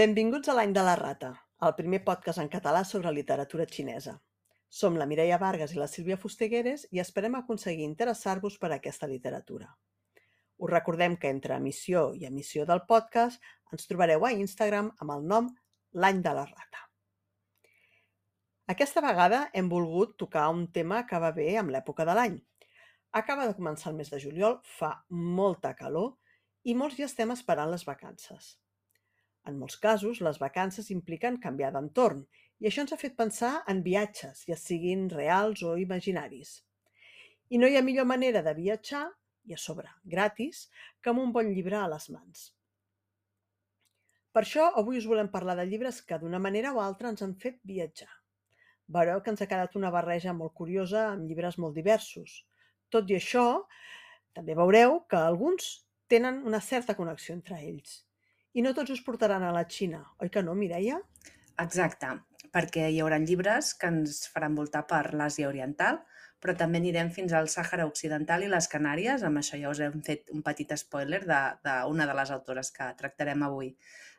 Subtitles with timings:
[0.00, 1.28] Benvinguts a l'Any de la Rata,
[1.66, 4.14] el primer podcast en català sobre literatura xinesa.
[4.72, 9.66] Som la Mireia Vargas i la Sílvia Fustegueres i esperem aconseguir interessar-vos per aquesta literatura.
[10.56, 15.28] Us recordem que entre emissió i emissió del podcast ens trobareu a Instagram amb el
[15.34, 15.52] nom
[15.92, 16.86] L'Any de la Rata.
[18.76, 22.40] Aquesta vegada hem volgut tocar un tema que va bé amb l'època de l'any.
[23.20, 26.14] Acaba de començar el mes de juliol, fa molta calor
[26.64, 28.54] i molts ja estem esperant les vacances.
[29.50, 32.22] En molts casos, les vacances impliquen canviar d'entorn
[32.60, 36.60] i això ens ha fet pensar en viatges, ja siguin reals o imaginaris.
[37.50, 39.08] I no hi ha millor manera de viatjar,
[39.48, 40.66] i a sobre gratis,
[41.02, 42.50] que amb un bon llibre a les mans.
[44.30, 47.34] Per això avui us volem parlar de llibres que d'una manera o altra ens han
[47.44, 48.10] fet viatjar.
[48.96, 52.36] Veureu que ens ha quedat una barreja molt curiosa amb llibres molt diversos.
[52.94, 53.46] Tot i això,
[54.36, 55.72] també veureu que alguns
[56.10, 58.00] tenen una certa connexió entre ells.
[58.52, 60.96] I no tots us portaran a la Xina, oi que no, Mireia?
[61.62, 62.08] Exacte,
[62.50, 66.00] perquè hi haurà llibres que ens faran voltar per l'Àsia Oriental,
[66.42, 69.22] però també anirem fins al Sàhara Occidental i les Canàries.
[69.28, 72.72] Amb això ja us hem fet un petit spoiler d'una de, de, de les autores
[72.74, 73.74] que tractarem avui.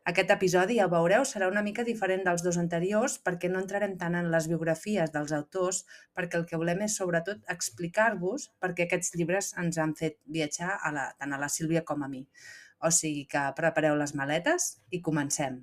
[0.08, 3.98] Aquest episodi, ja ho veureu, serà una mica diferent dels dos anteriors perquè no entrarem
[4.00, 5.84] tant en les biografies dels autors,
[6.16, 10.96] perquè el que volem és sobretot explicar-vos perquè aquests llibres ens han fet viatjar a
[10.96, 12.24] la, tant a la Sílvia com a mi.
[12.82, 15.62] O sigui que prepareu les maletes i comencem.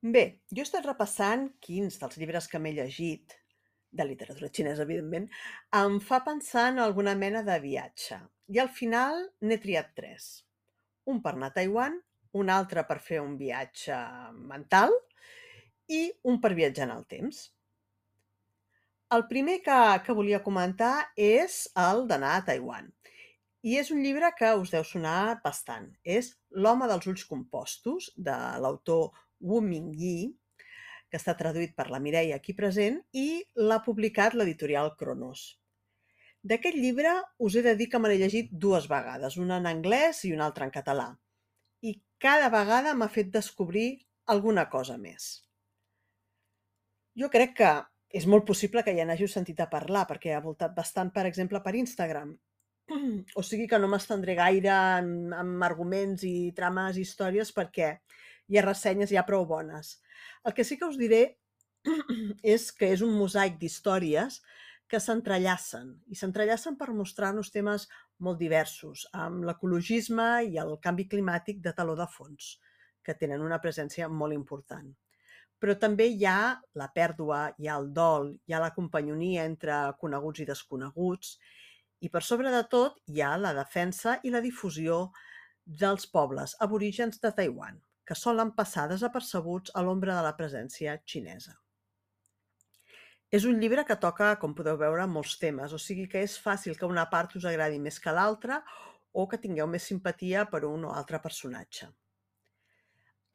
[0.00, 3.34] Bé, jo he estat repassant quins dels llibres que m'he llegit,
[3.90, 5.26] de literatura xinesa, evidentment,
[5.76, 8.20] em fa pensar en alguna mena de viatge.
[8.48, 10.30] I al final n'he triat tres.
[11.10, 11.98] Un per anar a Taiwan,
[12.40, 13.96] un altre per fer un viatge
[14.52, 14.94] mental
[15.90, 17.48] i un per viatjar en el temps.
[19.14, 19.76] El primer que
[20.06, 21.54] que volia comentar és
[21.84, 22.92] el d'anar a Taiwan.
[23.66, 25.88] I és un llibre que us deu sonar bastant.
[26.04, 29.10] És L'home dels ulls compostos, de l'autor
[29.40, 30.30] Wu Mingyi,
[31.10, 35.44] que està traduït per la Mireia aquí present, i l'ha publicat l'editorial Cronos.
[36.46, 40.24] D'aquest llibre us he de dir que me l'he llegit dues vegades, una en anglès
[40.24, 41.10] i una altra en català.
[41.82, 43.88] I cada vegada m'ha fet descobrir
[44.26, 45.32] alguna cosa més.
[47.18, 47.72] Jo crec que
[48.10, 51.60] és molt possible que ja n'hàgiu sentit a parlar, perquè ha voltat bastant, per exemple,
[51.62, 52.34] per Instagram.
[53.38, 57.92] O sigui que no m'estendré gaire en, en arguments i trames i històries perquè
[58.50, 60.00] hi ha ressenyes ja prou bones.
[60.42, 61.22] El que sí que us diré
[62.54, 64.40] és que és un mosaic d'històries
[64.90, 67.86] que s'entrellacen, i s'entrellacen per mostrar-nos temes
[68.26, 72.56] molt diversos, amb l'ecologisme i el canvi climàtic de taló de fons,
[73.06, 74.90] que tenen una presència molt important
[75.60, 79.76] però també hi ha la pèrdua, hi ha el dol, hi ha la companyonia entre
[80.00, 81.34] coneguts i desconeguts
[82.00, 85.10] i per sobre de tot hi ha la defensa i la difusió
[85.82, 87.76] dels pobles aborígens de Taiwan,
[88.08, 91.58] que solen passar desapercebuts a l'ombra de la presència xinesa.
[93.30, 96.74] És un llibre que toca, com podeu veure, molts temes, o sigui que és fàcil
[96.78, 98.58] que una part us agradi més que l'altra
[99.12, 101.86] o que tingueu més simpatia per un o altre personatge.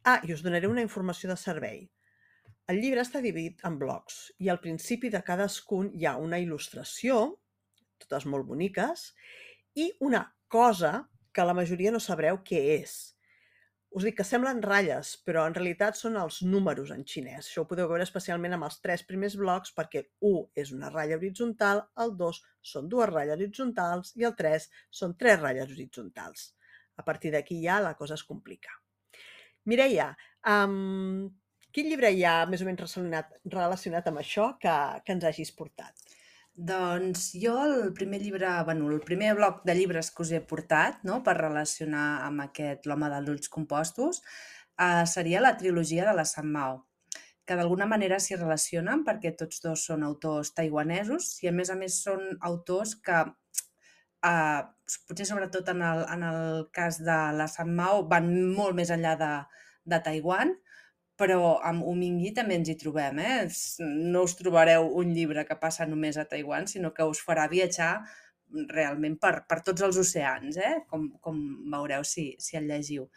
[0.04, 1.86] Ah, i us donaré una informació de servei.
[2.72, 7.20] El llibre està dividit en blocs i al principi de cadascun hi ha una il·lustració,
[8.02, 9.12] totes molt boniques,
[9.78, 10.96] i una cosa
[11.36, 12.96] que la majoria no sabreu què és.
[13.96, 17.46] Us dic que semblen ratlles, però en realitat són els números en xinès.
[17.46, 21.22] Això ho podeu veure especialment amb els tres primers blocs perquè 1 és una ratlla
[21.22, 22.42] horitzontal, el 2
[22.74, 24.68] són dues ratlles horitzontals i el 3
[25.04, 26.50] són tres ratlles horitzontals.
[26.98, 28.74] A partir d'aquí ja la cosa es complica.
[29.70, 30.10] Mireia,
[30.50, 31.30] um,
[31.76, 34.74] Quin llibre hi ha més o menys relacionat, relacionat amb això que,
[35.04, 36.06] que ens hagis portat?
[36.70, 41.02] Doncs jo el primer llibre, bueno, el primer bloc de llibres que us he portat,
[41.04, 44.22] no, per relacionar amb aquest L'home dels ulls compostos,
[44.80, 46.78] eh, seria la trilogia de la Sant Mao,
[47.44, 51.76] que d'alguna manera s'hi relacionen perquè tots dos són autors taiwanesos i a més a
[51.76, 53.18] més són autors que
[54.32, 54.62] eh,
[55.10, 59.18] potser sobretot en el, en el cas de la Sant Mao van molt més enllà
[59.20, 59.34] de,
[59.84, 60.56] de Taiwan
[61.20, 63.40] però amb Humingyi també ens hi trobem, eh?
[64.12, 67.94] No us trobareu un llibre que passa només a Taiwan, sinó que us farà viatjar
[68.70, 70.76] realment per, per tots els oceans, eh?
[70.90, 71.40] com, com
[71.72, 73.08] veureu si, si el llegiu.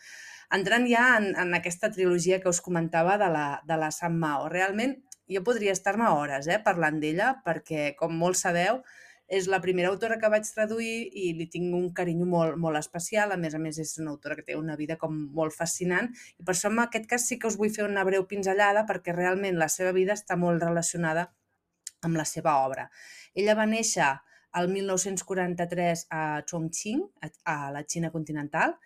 [0.54, 4.48] Entrant ja en, en aquesta trilogia que us comentava de la, de la Sant Mao,
[4.48, 4.96] realment
[5.28, 8.80] jo podria estar-me hores eh, parlant d'ella, perquè, com molts sabeu,
[9.28, 13.32] és la primera autora que vaig traduir i li tinc un carinyo molt, molt especial.
[13.32, 16.08] A més a més, és una autora que té una vida com molt fascinant
[16.38, 19.14] i per això en aquest cas sí que us vull fer una breu pinzellada perquè
[19.14, 21.28] realment la seva vida està molt relacionada
[22.02, 22.88] amb la seva obra.
[23.34, 24.08] Ella va néixer
[24.58, 27.04] el 1943 a Chongqing,
[27.44, 28.78] a, la Xina continental,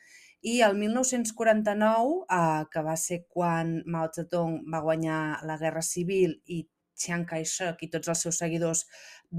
[0.43, 6.35] i el 1949, eh, que va ser quan Mao Zedong va guanyar la Guerra Civil
[6.47, 6.65] i
[7.03, 8.85] Chiang Kai-shek i tots els seus seguidors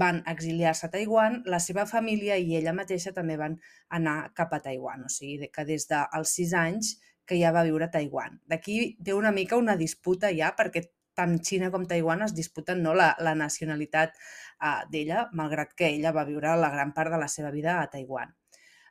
[0.04, 3.56] van exiliar-se a Taiwan, la seva família i ella mateixa també van
[3.98, 7.88] anar cap a Taiwan, o sigui que des dels sis anys que ja va viure
[7.88, 8.40] a Taiwan.
[8.50, 10.84] D'aquí ve una mica una disputa ja, perquè
[11.14, 16.12] tant Xina com Taiwan es disputen no, la, la nacionalitat uh, d'ella, malgrat que ella
[16.12, 18.34] va viure la gran part de la seva vida a Taiwan.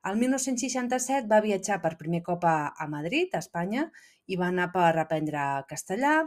[0.09, 3.85] El 1967 va viatjar per primer cop a, a Madrid, a Espanya,
[4.27, 6.17] i va anar per aprendre castellà,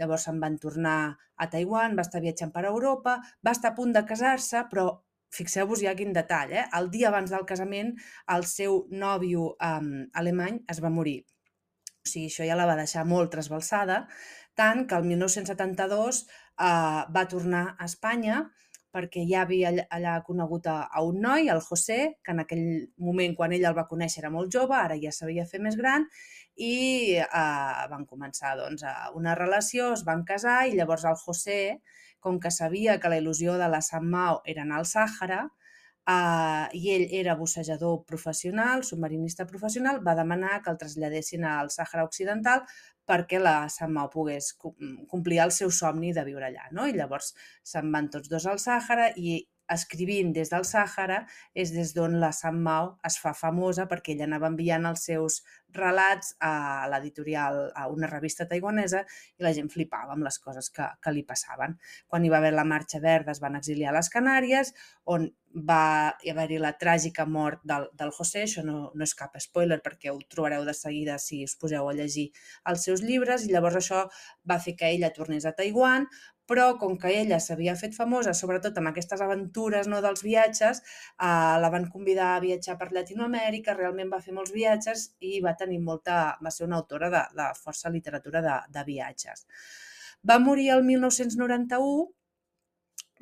[0.00, 0.98] llavors se'n van tornar
[1.36, 4.88] a Taiwan, va estar viatjant per Europa, va estar a punt de casar-se, però
[5.34, 6.64] fixeu-vos ja quin detall, eh?
[6.78, 7.94] el dia abans del casament
[8.34, 11.22] el seu nòvio um, alemany es va morir.
[12.04, 14.04] O sigui, això ja la va deixar molt trasbalsada,
[14.54, 18.44] tant que el 1972 eh, va tornar a Espanya
[18.94, 22.66] perquè ja havia allà conegut a, un noi, el José, que en aquell
[23.02, 26.06] moment, quan ell el va conèixer, era molt jove, ara ja s'havia fet més gran,
[26.56, 28.84] i eh, van començar doncs,
[29.18, 31.60] una relació, es van casar i llavors el José,
[32.20, 35.42] com que sabia que la il·lusió de la Sant Mao era anar al Sàhara,
[36.08, 42.04] eh, i ell era bussejador professional, submarinista professional, va demanar que el traslladessin al Sàhara
[42.04, 42.64] Occidental
[43.04, 46.70] perquè la Mau pogués complir el seu somni de viure allà.
[46.72, 46.86] No?
[46.86, 51.24] I llavors se'n van tots dos al Sàhara i escrivint des del Sàhara
[51.54, 55.40] és des d'on la Sant Mau es fa famosa perquè ella anava enviant els seus
[55.74, 59.04] relats a l'editorial, a una revista taiwanesa
[59.38, 61.78] i la gent flipava amb les coses que, que li passaven.
[62.06, 64.72] Quan hi va haver la Marxa Verda es van exiliar a les Canàries,
[65.10, 69.78] on va haver-hi la tràgica mort del, del José, això no, no és cap spoiler
[69.84, 72.28] perquè ho trobareu de seguida si us poseu a llegir
[72.70, 74.04] els seus llibres, i llavors això
[74.50, 76.08] va fer que ella tornés a Taiwan,
[76.50, 81.54] però com que ella s'havia fet famosa, sobretot amb aquestes aventures no, dels viatges, eh,
[81.64, 85.80] la van convidar a viatjar per Llatinoamèrica, realment va fer molts viatges i va tenir
[85.80, 89.46] molta, va ser una autora de, de força literatura de, de viatges.
[90.24, 92.12] Va morir el 1991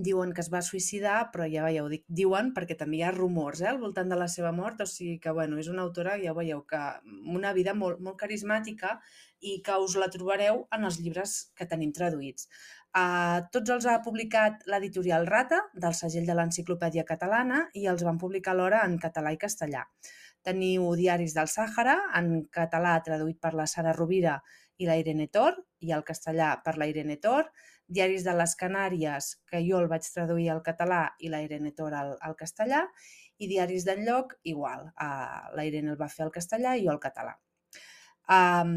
[0.02, 3.60] diuen que es va suïcidar, però ja veieu, dic diuen perquè també hi ha rumors
[3.60, 6.32] eh, al voltant de la seva mort, o sigui que bueno, és una autora, ja
[6.36, 6.80] veieu, que
[7.36, 8.96] una vida molt, molt carismàtica
[9.40, 12.48] i que us la trobareu en els llibres que tenim traduïts.
[12.92, 18.18] Uh, tots els ha publicat l'editorial Rata, del segell de l'Enciclopèdia Catalana, i els van
[18.20, 19.86] publicar alhora en català i castellà.
[20.44, 24.34] Teniu Diaris del Sàhara, en català traduït per la Sara Rovira
[24.76, 27.48] i la Irene Tor, i el castellà per la Irene Tor,
[27.88, 31.96] Diaris de les Canàries, que jo el vaig traduir al català i la Irene Tor
[31.96, 32.84] al, al castellà,
[33.40, 37.00] i Diaris d'enlloc, igual, uh, la Irene el va fer al castellà i jo al
[37.08, 37.38] català.
[38.32, 38.74] Um,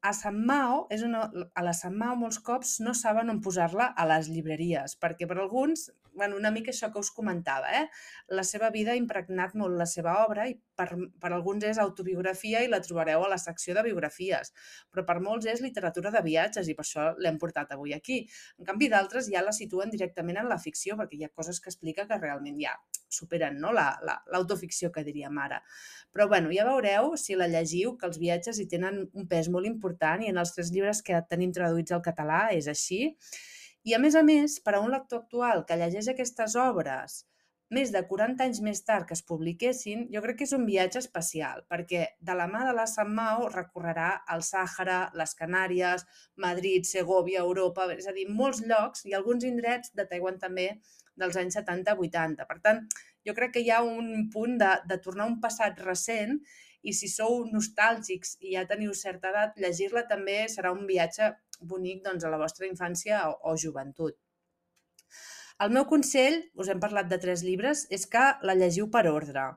[0.00, 1.24] a Sant Mao, és una,
[1.58, 5.40] a la Sant Mao molts cops no saben on posar-la a les llibreries, perquè per
[5.42, 7.84] alguns, bueno, una mica això que us comentava, eh?
[8.28, 10.88] la seva vida ha impregnat molt la seva obra i per,
[11.20, 14.54] per alguns és autobiografia i la trobareu a la secció de biografies,
[14.90, 18.22] però per molts és literatura de viatges i per això l'hem portat avui aquí.
[18.58, 21.72] En canvi, d'altres ja la situen directament en la ficció, perquè hi ha coses que
[21.72, 22.74] explica que realment ja
[23.14, 23.72] superen no?
[23.72, 25.60] l'autoficció la, la, que diríem ara.
[26.14, 29.68] Però bueno, ja veureu, si la llegiu, que els viatges hi tenen un pes molt
[29.70, 33.14] important i en els tres llibres que tenim traduïts al català és així.
[33.84, 37.22] I a més a més, per a un lector actual que llegeix aquestes obres
[37.74, 41.00] més de 40 anys més tard que es publiquessin, jo crec que és un viatge
[41.00, 46.04] especial, perquè de la mà de la Sant Mao recorrerà el Sàhara, les Canàries,
[46.46, 50.68] Madrid, Segovia, Europa, és a dir, molts llocs i alguns indrets de Taiwan també
[51.16, 52.46] dels anys 70-80.
[52.50, 52.84] Per tant,
[53.26, 56.38] jo crec que hi ha un punt de, de tornar un passat recent
[56.84, 62.02] i si sou nostàlgics i ja teniu certa edat, llegir-la també serà un viatge bonic
[62.04, 64.16] doncs, a la vostra infància o, o joventut.
[65.62, 69.52] El meu consell, us hem parlat de tres llibres, és que la llegiu per ordre,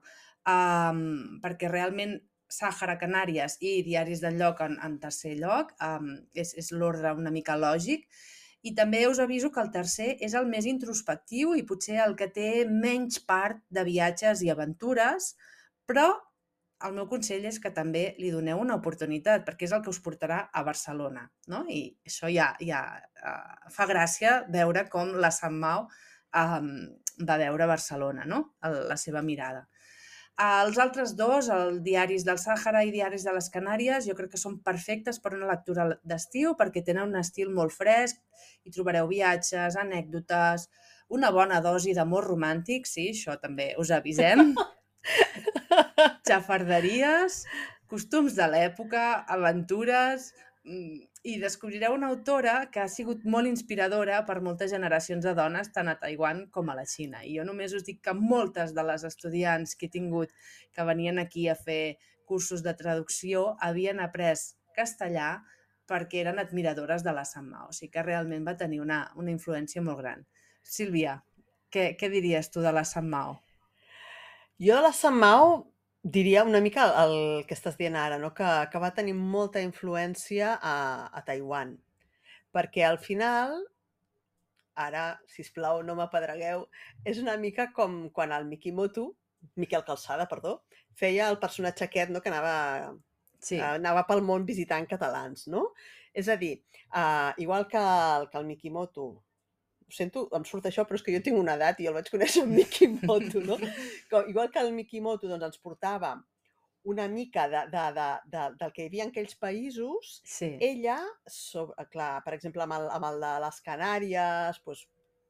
[0.46, 6.54] um, perquè realment Sàhara, Canàries i Diaris del lloc en, en tercer lloc, um, és,
[6.62, 8.06] és l'ordre una mica lògic,
[8.68, 12.30] i també us aviso que el tercer és el més introspectiu i potser el que
[12.34, 15.34] té menys part de viatges i aventures,
[15.90, 16.08] però
[16.86, 20.02] el meu consell és que també li doneu una oportunitat, perquè és el que us
[20.04, 21.26] portarà a Barcelona.
[21.50, 21.64] No?
[21.70, 26.70] I això ja, ja uh, fa gràcia veure com la Sant Mau um,
[27.26, 28.44] va veure Barcelona, no?
[28.62, 29.66] la seva mirada.
[30.38, 34.42] Els altres dos, el Diaris del Sàhara i Diaris de les Canàries, jo crec que
[34.42, 38.22] són perfectes per una lectura d'estiu perquè tenen un estil molt fresc
[38.62, 40.68] i trobareu viatges, anècdotes,
[41.10, 44.54] una bona dosi d'amor romàntic, sí, això també us avisem,
[46.28, 47.44] xafarderies,
[47.92, 49.04] costums de l'època,
[49.38, 50.32] aventures,
[50.66, 55.72] mm, i descobrireu una autora que ha sigut molt inspiradora per moltes generacions de dones,
[55.76, 57.24] tant a Taiwan com a la Xina.
[57.28, 60.32] I jo només us dic que moltes de les estudiants que he tingut
[60.76, 61.98] que venien aquí a fer
[62.28, 64.36] cursos de traducció havien après
[64.78, 65.42] castellà
[65.88, 67.72] perquè eren admiradores de la San Mao.
[67.72, 70.24] O sigui que realment va tenir una, una influència molt gran.
[70.64, 71.22] Sílvia,
[71.72, 73.40] què, què diries tu de la San Mao?
[74.60, 75.50] Jo la San Mao
[76.04, 78.34] diria una mica el que estàs dient ara, no?
[78.34, 80.76] que, que va tenir molta influència a,
[81.14, 81.76] a Taiwan.
[82.56, 83.58] Perquè al final,
[84.88, 86.66] ara, si us plau, no m'apedregueu,
[87.06, 89.12] és una mica com quan el Mikimoto,
[89.62, 90.62] Miquel Calçada, perdó,
[90.98, 92.24] feia el personatge aquest no?
[92.24, 92.56] que anava,
[93.40, 95.68] Sí, anava pel món visitant catalans, no?
[96.18, 96.56] És a dir,
[96.90, 99.06] uh, igual que el, que el Mikimoto,
[99.94, 102.44] sento, em surt això, però és que jo tinc una edat i el vaig conèixer
[102.46, 103.60] en Mikimoto, no?
[104.12, 106.16] Com, igual que el Mikimoto doncs, ens portava
[106.88, 111.00] una mica de, de, de, de, del que hi havia en aquells països, sí, ella,
[111.28, 114.86] so, clar, per exemple, amb el, amb el de les Canàries, doncs,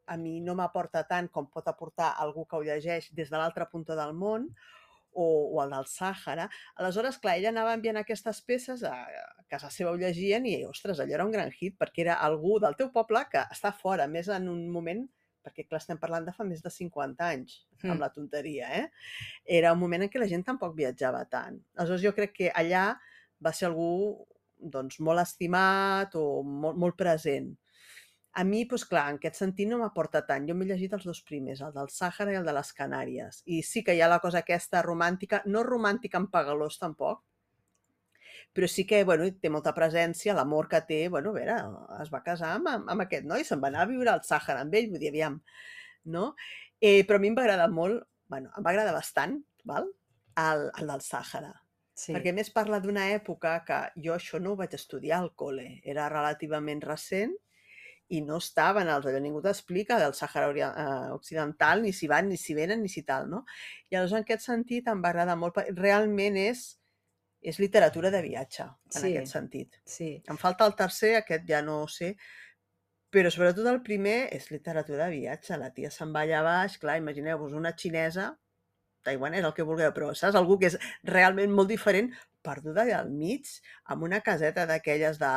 [0.08, 3.68] a mi no m'aporta tant com pot aportar algú que ho llegeix des de l'altra
[3.68, 4.46] punta del món,
[5.18, 5.26] o,
[5.58, 6.46] o el del Sàhara.
[6.78, 11.02] Aleshores, clar, ella anava enviant aquestes peces a, a casa seva ho llegien i, ostres,
[11.02, 14.30] allò era un gran hit perquè era algú del teu poble que està fora, més
[14.30, 15.06] en un moment
[15.48, 18.00] perquè clar, estem parlant de fa més de 50 anys, amb Mm.
[18.04, 18.90] la tonteria, eh?
[19.46, 21.62] Era un moment en què la gent tampoc viatjava tant.
[21.78, 22.98] Aleshores, jo crec que allà
[23.40, 24.26] va ser algú
[24.60, 27.54] doncs, molt estimat o molt, molt present.
[28.38, 30.44] A mi, doncs clar, en aquest sentit no m'aporta tant.
[30.46, 33.40] Jo m'he llegit els dos primers, el del Sàhara i el de les Canàries.
[33.50, 37.24] I sí que hi ha la cosa aquesta romàntica, no romàntica en pagalós tampoc,
[38.54, 41.56] però sí que, bueno, té molta presència, l'amor que té, bueno, a veure,
[42.04, 44.78] es va casar amb, amb, aquest noi, se'n va anar a viure al Sàhara amb
[44.78, 45.40] ell, vull dir, aviam,
[46.14, 46.28] no?
[46.78, 49.90] Eh, però a mi em va agradar molt, bueno, em va agradar bastant, val?
[50.38, 51.52] El, el del Sàhara,
[51.98, 52.14] sí.
[52.14, 56.06] perquè més parla d'una època que jo això no ho vaig estudiar al col·le, era
[56.14, 57.34] relativament recent
[58.10, 62.38] i no estaven els, allò ningú t'explica del Sàhara eh, Occidental, ni si van, ni
[62.38, 63.44] si venen, ni si tal, no?
[63.92, 66.66] I aleshores en aquest sentit em va agradar molt, realment és,
[67.42, 68.64] és literatura de viatge,
[68.96, 69.12] en Sí.
[69.12, 69.76] aquest sentit.
[69.86, 70.24] sí.
[70.30, 72.16] Em falta el tercer, aquest ja no ho sé,
[73.12, 75.58] però sobretot el primer és literatura de viatge.
[75.58, 78.38] La tia se'n va allà baix, clar, imagineu-vos una xinesa,
[79.04, 80.36] taiwanès, el que vulgueu, però saps?
[80.36, 82.12] Algú que és realment molt diferent,
[82.44, 83.48] perduda allà al mig,
[83.92, 85.34] amb una caseta d'aquelles de,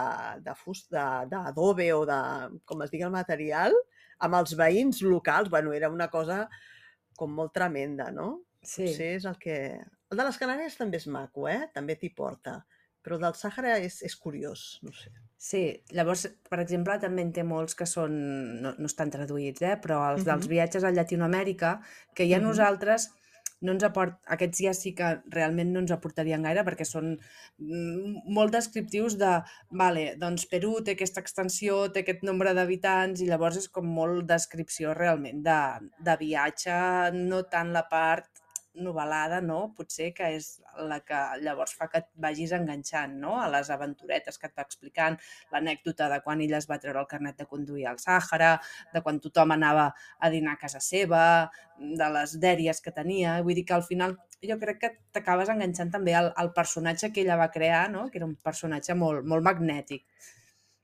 [0.46, 2.20] de fusta, d'adobe o de,
[2.64, 3.74] com es digui el material,
[4.20, 6.48] amb els veïns locals, bueno, era una cosa
[7.16, 8.42] com molt tremenda, no?
[8.62, 8.84] Sí.
[8.90, 9.56] Potser és el que...
[10.10, 11.68] El de les Canàries també és maco, eh?
[11.74, 12.58] També t'hi porta.
[13.00, 15.08] Però el del Sàhara és, és curiós, no sé.
[15.40, 15.60] Sí,
[15.96, 18.12] llavors, per exemple, també en té molts que són,
[18.60, 19.78] no, no estan traduïts, eh?
[19.80, 20.50] però els dels Mhm.
[20.50, 21.78] viatges a Llatinoamèrica,
[22.14, 22.44] que ja Mhm.
[22.50, 23.08] nosaltres
[23.66, 24.18] no ens aport...
[24.36, 29.32] Aquests ja sí que realment no ens aportarien gaire perquè són mm, molt descriptius de,
[29.82, 34.26] vale, doncs Perú té aquesta extensió, té aquest nombre d'habitants i llavors és com molt
[34.30, 35.60] descripció realment de,
[36.06, 36.78] de viatge,
[37.16, 38.39] no tant la part
[38.74, 39.72] novel·lada, no?
[39.76, 40.48] Potser que és
[40.88, 43.34] la que llavors fa que et vagis enganxant, no?
[43.40, 45.18] A les aventuretes que et va explicant,
[45.52, 48.56] l'anècdota de quan ella es va treure el carnet de conduir al Sàhara,
[48.94, 51.22] de quan tothom anava a dinar a casa seva,
[51.80, 53.40] de les dèries que tenia.
[53.42, 57.24] Vull dir que al final jo crec que t'acabes enganxant també al, al personatge que
[57.24, 58.08] ella va crear, no?
[58.10, 60.06] que era un personatge molt, molt magnètic.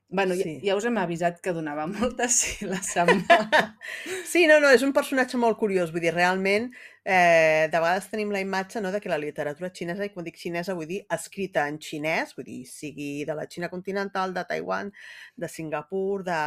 [0.09, 0.61] Bueno, ja, Sí.
[0.63, 3.77] ja us hem avisat que donava moltes sí, la setmana.
[4.25, 6.69] Sí, no, no, és un personatge molt curiós, vull dir, realment,
[7.03, 10.39] eh, de vegades tenim la imatge no, de que la literatura xinesa, i quan dic
[10.39, 14.93] xinesa vull dir escrita en xinès, vull dir, sigui de la Xina continental, de Taiwan,
[15.35, 16.39] de Singapur, de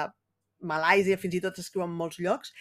[0.64, 2.54] Malàisia, fins i tot s'escriu en molts llocs,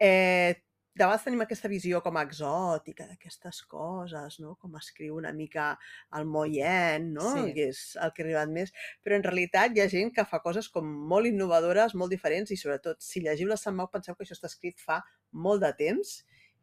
[0.00, 0.54] eh,
[0.96, 4.54] de vegades tenim aquesta visió com a exòtica d'aquestes coses, no?
[4.56, 5.74] com escriu una mica
[6.16, 7.34] el Moyen, no?
[7.34, 7.50] Sí.
[7.56, 8.72] que és el que ha arribat més,
[9.04, 12.56] però en realitat hi ha gent que fa coses com molt innovadores, molt diferents i
[12.56, 16.14] sobretot si llegiu la Sant Mau penseu que això està escrit fa molt de temps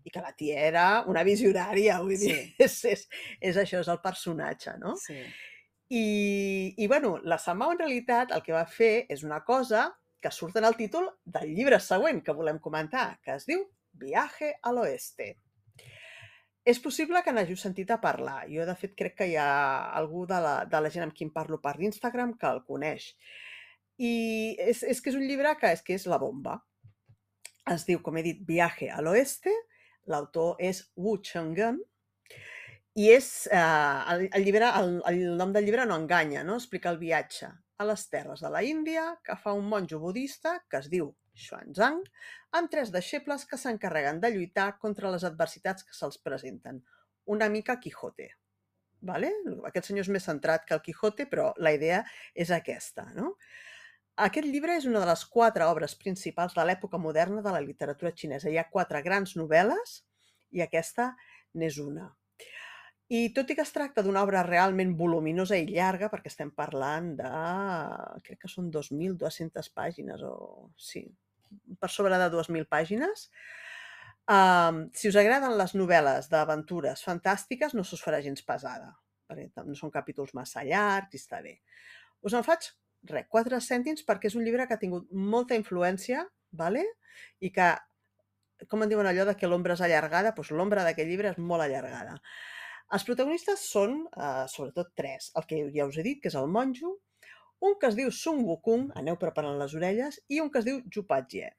[0.04, 2.56] i que la tia era una visionària, vull dir, Sí.
[2.66, 3.06] és, és,
[3.40, 4.96] és això, és el personatge, no?
[5.00, 5.20] Sí.
[5.94, 9.92] I, I, bueno, la Samao en realitat el que va fer és una cosa
[10.24, 13.62] que surt en el títol del llibre següent que volem comentar, que es diu
[14.00, 15.36] Viaje a l'Oeste.
[16.64, 18.44] És possible que n'hàgiu sentit a parlar.
[18.48, 19.48] Jo, de fet, crec que hi ha
[20.00, 23.10] algú de la, de la gent amb qui em parlo per Instagram que el coneix.
[24.00, 24.14] I
[24.64, 26.62] és, és que és un llibre que és, que és la bomba.
[27.74, 29.52] Es diu, com he dit, Viaje a l'Oeste.
[30.12, 31.82] L'autor és Wu Chenggen.
[33.00, 33.60] I és, eh,
[34.14, 36.60] el, el, llibre, el, el nom del llibre no enganya, no?
[36.62, 40.80] Explica el viatge a les terres de la Índia que fa un monjo budista que
[40.80, 42.02] es diu Xuanzang,
[42.58, 46.82] amb tres deixebles que s'encarreguen de lluitar contra les adversitats que se'ls presenten.
[47.26, 48.30] Una mica Quijote.
[49.04, 49.34] Vale?
[49.68, 53.10] Aquest senyor és més centrat que el Quijote, però la idea és aquesta.
[53.18, 53.34] No?
[54.28, 58.14] Aquest llibre és una de les quatre obres principals de l'època moderna de la literatura
[58.16, 58.52] xinesa.
[58.52, 60.02] Hi ha quatre grans novel·les
[60.54, 61.16] i aquesta
[61.58, 62.12] n'és una.
[63.14, 67.12] I tot i que es tracta d'una obra realment voluminosa i llarga, perquè estem parlant
[67.20, 67.32] de...
[68.26, 71.04] crec que són 2.200 pàgines, o sí,
[71.80, 73.30] per sobre de 2.000 pàgines,
[74.24, 78.94] Um, si us agraden les novel·les d'aventures fantàstiques, no s'us farà gens pesada,
[79.28, 81.58] perquè no són capítols massa llargs i està bé.
[82.24, 82.70] Us en faig,
[83.12, 86.24] res, quatre cèntims perquè és un llibre que ha tingut molta influència,
[86.56, 86.86] vale?
[87.44, 87.68] i que,
[88.72, 91.68] com en diuen allò de que l'ombra és allargada, doncs l'ombra d'aquest llibre és molt
[91.68, 92.16] allargada.
[92.96, 95.34] Els protagonistes són, eh, sobretot, tres.
[95.36, 96.96] El que ja us he dit, que és el monjo,
[97.68, 100.82] un que es diu Sun Wukong, aneu preparant les orelles, i un que es diu
[100.96, 101.54] Jupatje.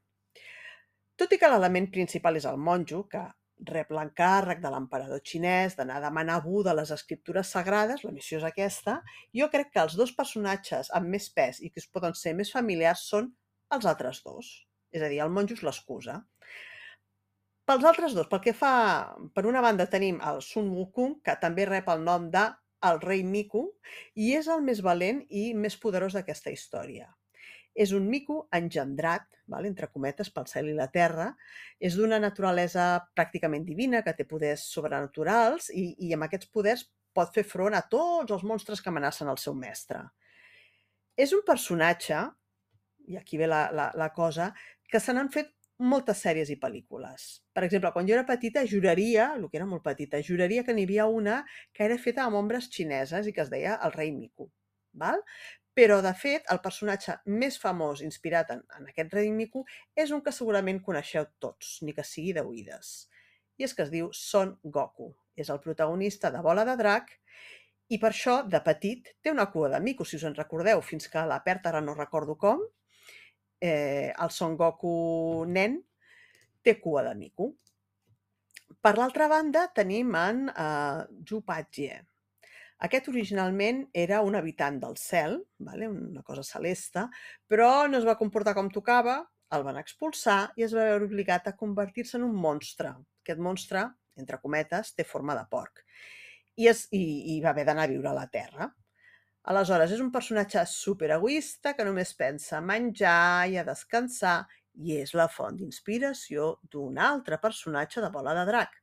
[1.16, 3.23] Tot i que l'element principal és el monjo, que
[3.70, 8.40] rep l'encàrrec de l'emperador xinès d'anar a demanar a Buda les escriptures sagrades, la missió
[8.40, 8.99] és aquesta,
[9.40, 12.52] jo crec que els dos personatges amb més pes i que es poden ser més
[12.52, 13.30] familiars són
[13.75, 14.50] els altres dos.
[14.94, 16.20] És a dir, el monjo és l'excusa.
[17.64, 18.75] Pels altres dos, pel que fa...
[19.34, 22.44] Per una banda tenim el Sun Wukong, que també rep el nom de
[22.90, 23.66] el rei Miku,
[24.14, 27.10] i és el més valent i més poderós d'aquesta història.
[27.74, 31.32] És un mico engendrat, val, entre cometes, pel cel i la terra.
[31.82, 32.84] És d'una naturalesa
[33.18, 37.82] pràcticament divina, que té poders sobrenaturals i, i amb aquests poders pot fer front a
[37.90, 40.04] tots els monstres que amenacen el seu mestre.
[41.18, 42.22] És un personatge,
[43.10, 44.52] i aquí ve la, la, la cosa,
[44.90, 47.24] que se n'han fet moltes sèries i pel·lícules.
[47.54, 50.86] Per exemple, quan jo era petita, juraria, el que era molt petita, juraria que n'hi
[50.86, 54.50] havia una que era feta amb ombres xineses i que es deia El rei Mico.
[54.92, 55.18] Val?
[55.74, 59.64] Però, de fet, el personatge més famós inspirat en, en aquest rei Miku
[59.98, 62.94] és un que segurament coneixeu tots, ni que sigui d'oïdes.
[63.58, 65.10] I és que es diu Son Goku.
[65.34, 67.10] És el protagonista de Bola de Drac
[67.92, 71.10] i per això, de petit, té una cua de mico, si us en recordeu, fins
[71.10, 72.62] que la perd ara no recordo com.
[73.60, 75.78] Eh, el Son Goku nen
[76.64, 77.52] té cua de mico.
[78.84, 82.02] Per l'altra banda, tenim en eh, Zhu Patje,
[82.84, 85.88] aquest originalment era un habitant del cel, vale?
[85.88, 87.06] una cosa celeste,
[87.48, 89.22] però no es va comportar com tocava,
[89.54, 92.90] el van expulsar i es va veure obligat a convertir-se en un monstre.
[93.22, 93.86] Aquest monstre,
[94.20, 95.84] entre cometes, té forma de porc
[96.56, 97.02] i, es, i,
[97.34, 98.68] i va haver d'anar a viure a la Terra.
[99.52, 104.38] Aleshores, és un personatge superegoista que només pensa a menjar i a descansar
[104.80, 108.78] i és la font d'inspiració d'un altre personatge de Bola de Drac.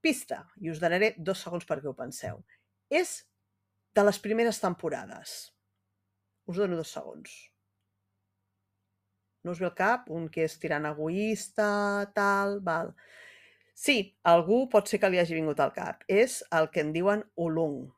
[0.00, 2.40] Pista, i us donaré dos segons perquè ho penseu.
[2.88, 3.18] És
[3.96, 5.34] de les primeres temporades.
[6.48, 7.34] Us dono dos segons.
[9.44, 10.08] No us ve al cap?
[10.08, 11.68] Un que és tirant egoista,
[12.16, 12.94] tal, val.
[13.76, 16.04] Sí, algú pot ser que li hagi vingut al cap.
[16.08, 17.92] És el que en diuen Ulung.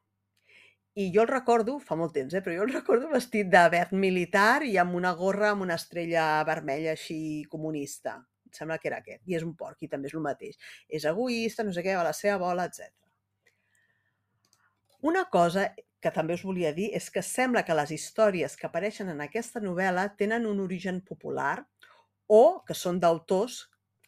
[0.97, 3.93] I jo el recordo, fa molt temps, eh, però jo el recordo vestit de verd
[3.93, 7.19] militar i amb una gorra amb una estrella vermella així
[7.53, 8.15] comunista.
[8.47, 9.21] Em sembla que era aquest.
[9.29, 10.57] I és un porc, i també és el mateix.
[10.89, 12.89] És egoista, no sé què, va a la seva bola, etc.
[15.05, 15.67] Una cosa
[16.01, 19.61] que també us volia dir és que sembla que les històries que apareixen en aquesta
[19.61, 21.59] novel·la tenen un origen popular
[22.27, 23.59] o que són d'autors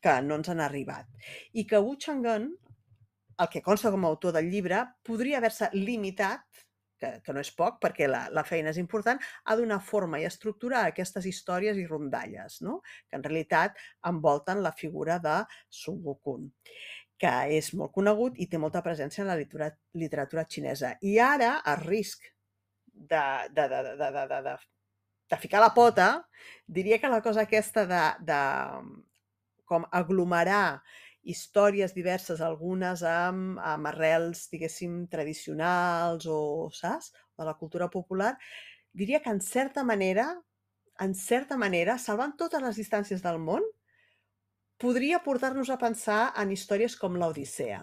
[0.01, 1.05] que no ens han arribat.
[1.53, 2.49] I que Wu Chang'an,
[3.45, 6.65] el que consta com a autor del llibre, podria haver-se limitat
[7.01, 10.27] que, que no és poc perquè la, la feina és important, a donar forma i
[10.29, 12.81] estructura a aquestes històries i rondalles, no?
[13.09, 13.79] que en realitat
[14.11, 16.49] envolten la figura de Sun Wukong
[17.19, 20.93] que és molt conegut i té molta presència en la literatura, literatura xinesa.
[21.03, 22.29] I ara, a risc
[22.95, 24.55] de, de, de, de, de, de, de,
[25.35, 26.09] de ficar la pota,
[26.67, 28.39] diria que la cosa aquesta de, de
[29.69, 30.81] com aglomerar
[31.23, 38.37] històries diverses, algunes amb, amb arrels, diguéssim, tradicionals o, saps, de la cultura popular,
[38.93, 40.31] diria que en certa manera,
[41.01, 43.67] en certa manera, salvant totes les distàncies del món,
[44.79, 47.81] podria portar-nos a pensar en històries com l'Odissea,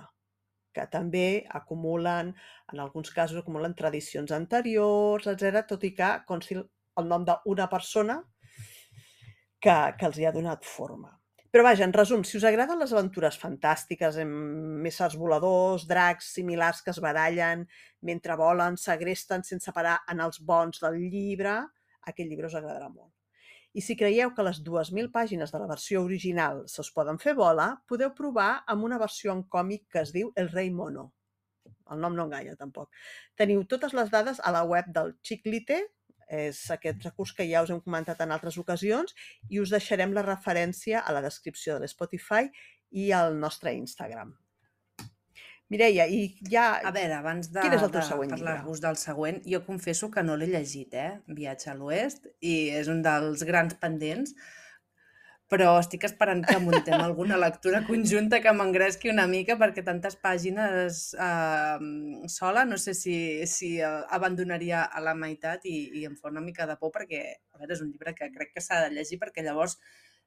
[0.75, 2.31] que també acumulen,
[2.71, 8.21] en alguns casos, acumulen tradicions anteriors, etc, tot i que consti el nom d'una persona
[9.59, 11.14] que, que els hi ha donat forma.
[11.55, 16.81] Però vaja, en resum, si us agraden les aventures fantàstiques amb éssers voladors, dracs similars
[16.83, 17.61] que es barallen
[18.09, 21.53] mentre volen, segresten sense parar en els bons del llibre,
[22.11, 23.13] aquest llibre us agradarà molt.
[23.71, 27.69] I si creieu que les 2.000 pàgines de la versió original se'ls poden fer bola,
[27.87, 31.13] podeu provar amb una versió en còmic que es diu El rei mono.
[31.87, 32.91] El nom no enganya, tampoc.
[33.39, 35.85] Teniu totes les dades a la web del Chiclite,
[36.27, 39.13] és aquest recurs que ja us hem comentat en altres ocasions,
[39.49, 42.49] i us deixarem la referència a la descripció de l'Spotify
[42.91, 44.33] i al nostre Instagram.
[45.73, 46.75] Mireia, i ja...
[46.85, 50.11] A veure, abans de, Quin és el teu de següent parlar-vos del següent, jo confesso
[50.13, 51.15] que no l'he llegit, eh?
[51.39, 54.35] Viatge a l'Oest, i és un dels grans pendents,
[55.51, 61.01] però estic esperant que muntem alguna lectura conjunta que m'engresqui una mica, perquè tantes pàgines
[61.13, 61.89] eh,
[62.33, 63.17] sola no sé si,
[63.49, 67.21] si abandonaria a la meitat i, i em fa una mica de por, perquè
[67.53, 69.77] a veure, és un llibre que crec que s'ha de llegir, perquè llavors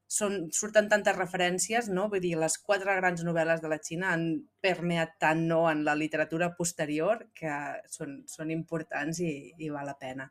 [0.09, 2.07] són, surten tantes referències, no?
[2.13, 4.29] Vull dir, les quatre grans novel·les de la Xina han
[4.65, 7.59] permeat tant no en la literatura posterior que
[7.93, 10.31] són, són importants i, i val la pena.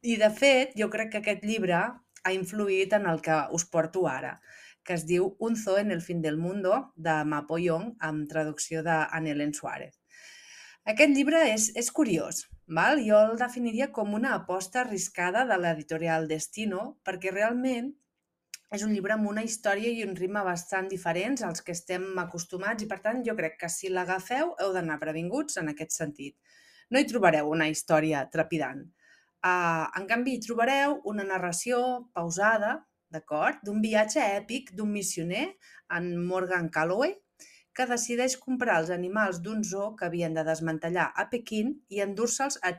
[0.00, 1.82] I, de fet, jo crec que aquest llibre
[2.24, 4.38] ha influït en el que us porto ara,
[4.84, 8.82] que es diu Un zoo en el fin del mundo, de Mapo Yong, amb traducció
[8.86, 10.00] d'Anelen Suárez.
[10.88, 13.02] Aquest llibre és, és curiós, val?
[13.04, 17.92] jo el definiria com una aposta arriscada de l'editorial Destino, perquè realment
[18.70, 22.84] és un llibre amb una història i un ritme bastant diferents als que estem acostumats
[22.84, 26.36] i, per tant, jo crec que si l'agafeu heu d'anar previnguts en aquest sentit.
[26.90, 28.86] No hi trobareu una història trepidant.
[29.40, 31.80] Uh, en canvi, trobareu una narració
[32.12, 32.74] pausada,
[33.10, 35.46] d'acord, d'un viatge èpic d'un missioner,
[35.96, 37.14] en Morgan Calloway,
[37.74, 42.58] que decideix comprar els animals d'un zoo que havien de desmantellar a Pequín i endur-se'ls
[42.66, 42.74] a,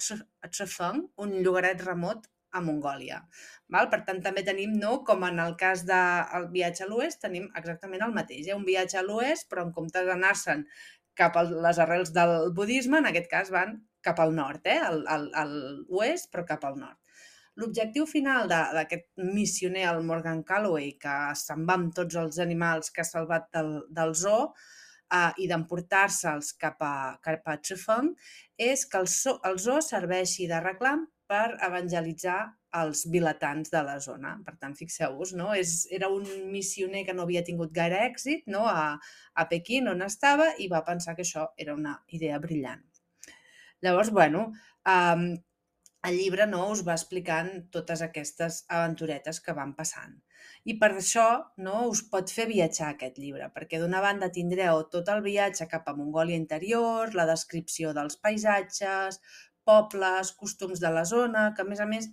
[0.51, 3.21] Chefeng, un llogaret remot a Mongòlia.
[3.73, 3.87] Val?
[3.91, 8.03] Per tant, també tenim, no, com en el cas del viatge a l'oest, tenim exactament
[8.05, 8.49] el mateix.
[8.49, 8.57] Eh?
[8.57, 10.65] Un viatge a l'oest, però en comptes d'anar-se'n
[11.17, 14.79] cap a les arrels del budisme, en aquest cas van cap al nord, eh?
[14.79, 15.55] al, al, al
[16.01, 16.97] oest, però cap al nord.
[17.59, 23.03] L'objectiu final d'aquest missioner, el Morgan Calloway, que se'n va amb tots els animals que
[23.03, 24.45] ha salvat del, del zoo
[25.11, 28.13] eh, i d'emportar-se'ls cap a, cap a Chifeng,
[28.71, 32.39] és que el, zoo, el zoo serveixi de reclam per evangelitzar
[32.79, 34.37] els vilatans de la zona.
[34.45, 35.51] Per tant, fixeu-vos, no?
[35.57, 38.63] És, era un missioner que no havia tingut gaire èxit no?
[38.67, 38.95] a,
[39.35, 42.83] a Pequín, on estava, i va pensar que això era una idea brillant.
[43.85, 44.51] Llavors, bueno,
[44.87, 45.25] um,
[46.09, 50.15] el llibre no us va explicant totes aquestes aventuretes que van passant.
[50.65, 51.25] I per això
[51.65, 55.89] no us pot fer viatjar aquest llibre, perquè d'una banda tindreu tot el viatge cap
[55.89, 59.21] a Mongòlia interior, la descripció dels paisatges,
[59.65, 62.09] pobles, costums de la zona, que a més a més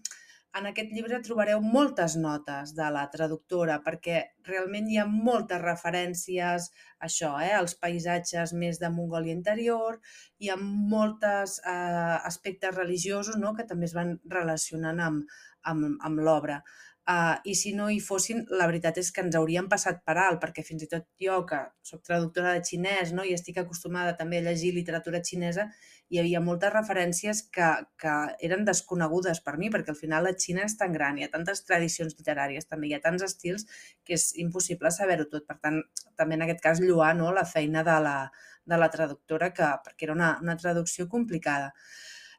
[0.56, 6.68] en aquest llibre trobareu moltes notes de la traductora perquè realment hi ha moltes referències
[6.70, 10.00] a això, eh, als paisatges més de Mongòlia interior,
[10.38, 15.40] hi ha molts eh, aspectes religiosos no, que també es van relacionant amb,
[15.72, 16.62] amb, amb l'obra.
[17.08, 20.42] Uh, I si no hi fossin, la veritat és que ens haurien passat per alt,
[20.42, 24.42] perquè fins i tot jo, que sóc traductora de xinès no, i estic acostumada també
[24.42, 25.64] a llegir literatura xinesa,
[26.08, 27.68] hi havia moltes referències que,
[28.00, 28.12] que
[28.48, 31.60] eren desconegudes per mi, perquè al final la Xina és tan gran, hi ha tantes
[31.68, 33.66] tradicions literàries, també hi ha tants estils,
[34.04, 35.44] que és impossible saber-ho tot.
[35.48, 35.82] Per tant,
[36.16, 38.16] també en aquest cas lluar no, la feina de la,
[38.64, 41.74] de la traductora, que, perquè era una, una traducció complicada.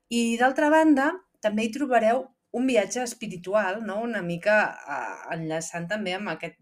[0.10, 1.12] I d'altra banda,
[1.46, 2.26] també hi trobareu
[2.58, 4.02] un viatge espiritual, no?
[4.02, 6.58] una mica eh, enllaçant també amb aquest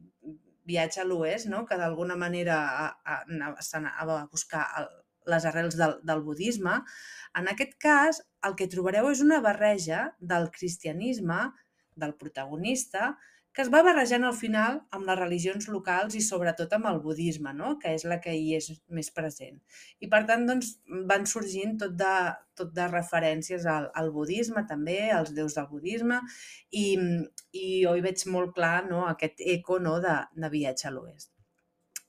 [0.67, 1.63] viatge a l'oest, no?
[1.65, 2.57] que d'alguna manera
[3.63, 4.89] s'anava a buscar el,
[5.31, 6.79] les arrels del, del budisme.
[7.37, 11.41] En aquest cas, el que trobareu és una barreja del cristianisme,
[11.97, 13.15] del protagonista,
[13.57, 17.55] que es va barrejant al final amb les religions locals i sobretot amb el budisme,
[17.57, 17.71] no?
[17.81, 19.55] que és la que hi és més present.
[19.97, 20.75] I per tant doncs,
[21.09, 22.11] van sorgint tot de,
[22.53, 26.19] tot de referències al, al budisme també, als déus del budisme,
[26.69, 26.85] i,
[27.49, 29.07] i jo hi veig molt clar no?
[29.09, 29.97] aquest eco no?
[30.05, 31.31] de, de viatge a l'oest.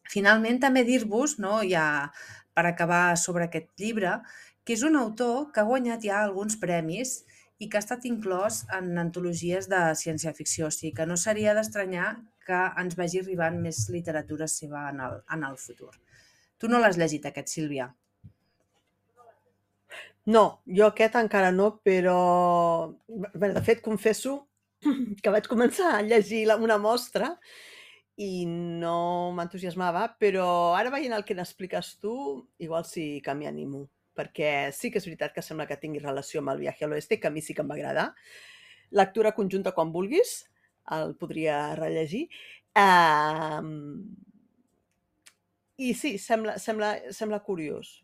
[0.09, 1.61] Finalment, també dir-vos, no?
[1.69, 2.11] ja
[2.57, 4.19] per acabar sobre aquest llibre,
[4.65, 7.21] que és un autor que ha guanyat ja alguns premis
[7.59, 12.17] i que ha estat inclòs en antologies de ciència-ficció, o sigui que no seria d'estranyar
[12.49, 15.93] que ens vagi arribant més literatura seva en el, en el futur.
[16.59, 17.89] Tu no l'has llegit, aquest, Sílvia?
[20.29, 20.45] No,
[20.79, 22.19] jo aquest encara no, però
[23.09, 24.35] bé, de fet confesso
[25.23, 27.37] que vaig començar a llegir una mostra
[28.19, 32.15] i no m'entusiasmava, però ara veient el que n'expliques tu,
[32.59, 33.85] igual sí que m'hi animo,
[34.19, 37.21] perquè sí que és veritat que sembla que tingui relació amb el viatge a l'oeste,
[37.23, 38.09] que a mi sí que em va agradar.
[38.91, 40.41] Lectura conjunta quan vulguis,
[40.97, 42.27] el podria rellegir.
[42.79, 43.71] Um,
[45.79, 48.01] I sí, sembla, sembla, sembla curiós.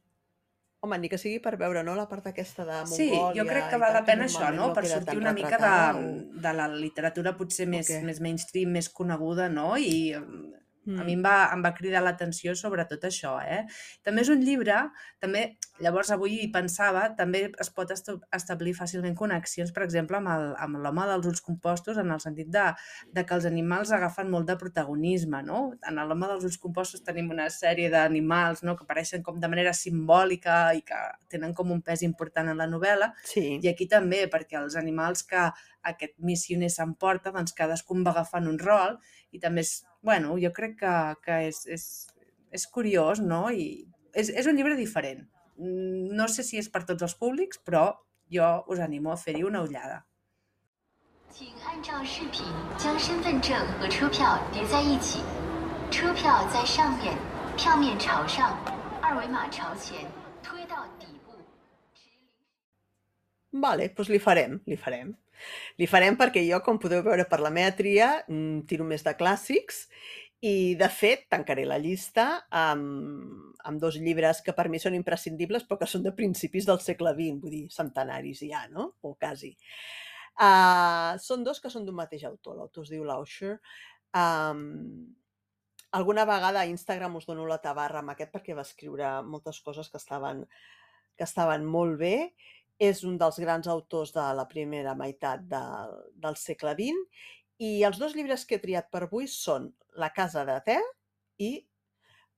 [0.84, 3.80] Home, ni que sigui per veure no, la part aquesta de Sí, jo crec que
[3.80, 4.70] val la pena això, no?
[4.76, 6.04] Per sortir una mica de,
[6.44, 8.04] de la literatura potser més, okay.
[8.04, 9.72] més mainstream, més coneguda, no?
[9.80, 10.12] I
[10.86, 11.00] mm.
[11.00, 13.64] a mi em va, em va cridar l'atenció sobre tot això, eh?
[14.06, 14.80] També és un llibre,
[15.22, 15.48] també
[15.82, 21.26] Llavors, avui hi pensava, també es pot establir fàcilment connexions, per exemple, amb l'home dels
[21.26, 22.68] ulls compostos, en el sentit de,
[23.16, 25.64] de que els animals agafen molt de protagonisme, no?
[25.90, 28.76] En l'home dels ulls compostos tenim una sèrie d'animals no?
[28.78, 31.00] que apareixen com de manera simbòlica i que
[31.34, 33.58] tenen com un pes important en la novel·la, Sí.
[33.58, 35.48] i aquí també, perquè els animals que
[35.90, 39.00] aquest missioner s'emporta, doncs cadascun va agafant un rol,
[39.33, 41.85] i també és, bueno, jo crec que, que és, és,
[42.51, 43.47] és curiós, no?
[43.51, 45.25] I és, és un llibre diferent.
[45.57, 47.91] No sé si és per tots els públics, però
[48.31, 50.05] jo us animo a fer-hi una ullada.
[51.31, 52.43] 请按照视频
[52.75, 55.21] 将身份证和车票叠在一起，
[55.91, 57.15] 车票在上面，
[57.55, 58.57] 票面朝上，
[58.99, 60.09] 二维码朝前，
[60.41, 61.37] 推到底部。
[63.51, 65.13] Vale, doncs li farem, li farem.
[65.80, 69.14] Li farem perquè jo, com podeu veure per la meva tria, mm, tiro més de
[69.18, 69.86] clàssics
[70.44, 75.64] i, de fet, tancaré la llista amb, amb dos llibres que per mi són imprescindibles
[75.64, 78.90] però que són de principis del segle XX, vull dir, centenaris ja, no?
[79.02, 79.54] O quasi.
[80.34, 83.56] Uh, són dos que són d'un mateix autor, l'autor es diu Lauscher.
[84.14, 85.14] Um,
[85.94, 89.88] alguna vegada a Instagram us dono la tabarra amb aquest perquè va escriure moltes coses
[89.90, 90.42] que estaven,
[91.14, 92.16] que estaven molt bé.
[92.82, 97.28] És un dels grans autors de la primera meitat del, del segle XX
[97.62, 100.80] i els dos llibres que he triat per avui són La casa de te
[101.38, 101.52] i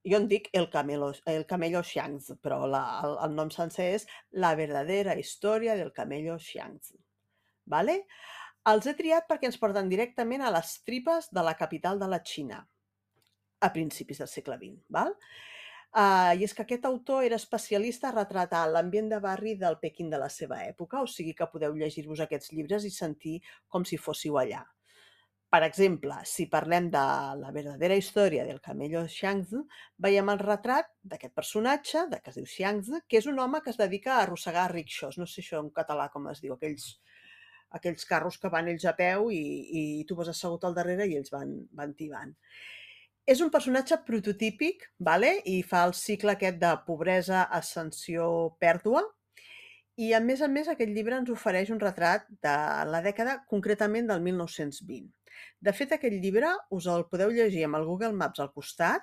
[0.07, 4.07] jo en dic El Camelo, el Camello Xiangzi, però la, el, el nom sencer és
[4.45, 7.01] La verdadera història del Camello Xiangzi.
[7.67, 8.03] Vale?
[8.71, 12.21] Els he triat perquè ens porten directament a les tripes de la capital de la
[12.23, 12.61] Xina,
[13.63, 14.79] a principis del segle XX.
[14.95, 15.15] Val?
[15.97, 20.11] Uh, I és que aquest autor era especialista a retratar l'ambient de barri del Pequín
[20.13, 23.39] de la seva època, o sigui que podeu llegir-vos aquests llibres i sentir
[23.73, 24.61] com si fóssiu allà.
[25.57, 27.07] Per exemple, si parlem de
[27.41, 29.63] la verdadera història del camello Xiangzi,
[30.07, 33.73] veiem el retrat d'aquest personatge, de que es diu Xiangzi, que és un home que
[33.73, 36.91] es dedica a arrossegar rickshaws, no sé això en català com es diu, aquells,
[37.79, 39.45] aquells carros que van ells a peu i,
[39.81, 42.37] i tu vas assegut al darrere i ells van, van tibant.
[43.27, 45.33] És un personatge prototípic, vale?
[45.51, 48.29] i fa el cicle aquest de pobresa, ascensió,
[48.63, 49.03] pèrdua,
[49.99, 52.55] i a més a més aquest llibre ens ofereix un retrat de
[52.93, 55.11] la dècada concretament del 1920.
[55.59, 59.03] De fet, aquest llibre us el podeu llegir amb el Google Maps al costat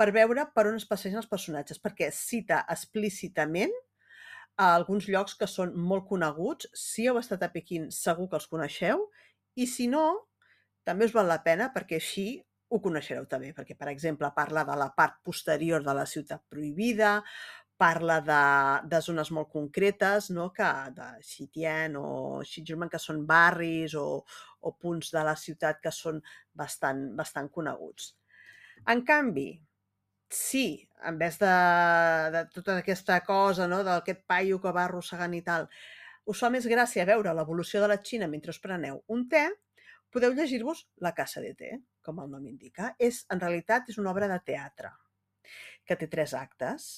[0.00, 3.76] per veure per on es passegen els personatges, perquè cita explícitament
[4.56, 6.70] a alguns llocs que són molt coneguts.
[6.72, 9.10] Si heu estat a Pequín, segur que els coneixeu,
[9.60, 10.06] i si no,
[10.88, 12.30] també us val la pena perquè així
[12.70, 17.16] ho coneixereu també, perquè, per exemple, parla de la part posterior de la ciutat prohibida,
[17.80, 18.42] parla de,
[18.92, 20.50] de zones molt concretes, no?
[20.52, 22.08] que de Xitian o
[22.44, 24.20] Xijirman, que són barris o,
[24.60, 26.20] o punts de la ciutat que són
[26.52, 28.12] bastant, bastant coneguts.
[28.92, 29.48] En canvi,
[30.30, 30.66] si
[31.08, 31.54] en vez de,
[32.36, 33.80] de tota aquesta cosa, no?
[33.86, 35.66] d'aquest paio que va arrossegant i tal,
[36.30, 39.46] us fa més gràcia veure l'evolució de la Xina mentre us preneu un te,
[40.12, 41.70] podeu llegir-vos La Casa de Té,
[42.04, 42.94] com el nom indica.
[42.98, 44.92] És, en realitat, és una obra de teatre
[45.86, 46.88] que té tres actes.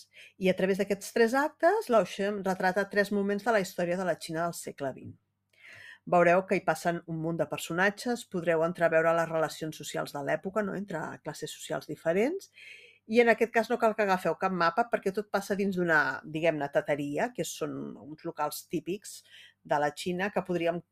[0.43, 4.19] I a través d'aquests tres actes, l'Auxem retrata tres moments de la història de la
[4.21, 5.19] Xina del segle XX.
[6.13, 10.65] Veureu que hi passen un munt de personatges, podreu entreveure les relacions socials de l'època,
[10.67, 10.75] no?
[10.75, 12.51] entre classes socials diferents,
[13.07, 16.21] i en aquest cas no cal que agafeu cap mapa perquè tot passa dins d'una,
[16.25, 19.21] diguem-ne, tateria, que són uns locals típics
[19.63, 20.83] de la Xina que podríem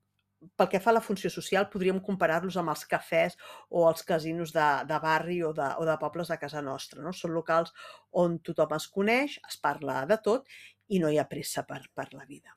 [0.57, 3.37] pel que fa a la funció social, podríem comparar-los amb els cafès
[3.69, 7.03] o els casinos de, de barri o de, o de pobles de casa nostra.
[7.05, 7.13] No?
[7.17, 7.75] Són locals
[8.23, 10.49] on tothom es coneix, es parla de tot
[10.89, 12.57] i no hi ha pressa per, per la vida.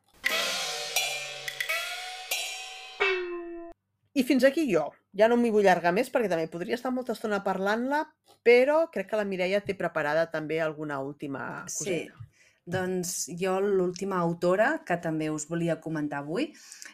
[4.14, 4.92] I fins aquí jo.
[5.18, 8.04] Ja no m'hi vull allargar més perquè també podria estar molta estona parlant-la,
[8.46, 12.14] però crec que la Mireia té preparada també alguna última coseta.
[12.14, 12.33] Sí,
[12.66, 16.46] doncs jo l'última autora que també us volia comentar avui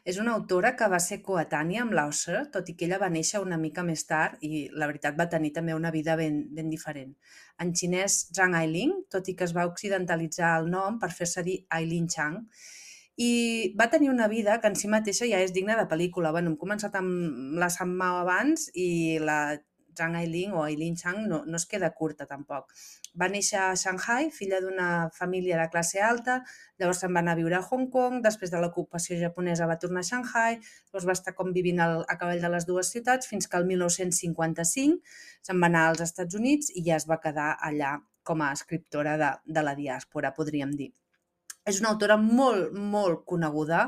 [0.04, 3.42] és una autora que va ser coetània amb Lausser, tot i que ella va néixer
[3.44, 7.14] una mica més tard i la veritat va tenir també una vida ben, ben diferent.
[7.62, 11.60] En xinès Zhang Ailing, tot i que es va occidentalitzar el nom per fer-se dir
[11.70, 12.42] Ailing Chang,
[13.20, 13.32] i
[13.78, 16.32] va tenir una vida que en si mateixa ja és digna de pel·lícula.
[16.32, 19.60] Bueno, hem començat amb la San Mao abans i la
[20.00, 22.72] Zhang Ailing o Ailing Chang no, no es queda curta tampoc.
[23.18, 26.40] Va néixer a Shanghai, filla d'una família de classe alta,
[26.80, 30.04] llavors se'n va anar a viure a Hong Kong, després de l'ocupació japonesa va tornar
[30.06, 33.50] a Shanghai, llavors va estar com vivint al, a cavall de les dues ciutats fins
[33.50, 35.02] que el 1955
[35.42, 39.18] se'n va anar als Estats Units i ja es va quedar allà com a escriptora
[39.18, 40.92] de, de la diàspora, podríem dir.
[41.66, 43.88] És una autora molt, molt coneguda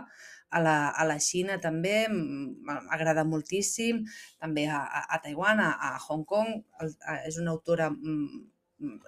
[0.51, 4.01] a la, a la Xina també, m'agrada moltíssim,
[4.41, 7.87] també a, a, a Taiwan, a, a Hong Kong, el, a, és una autora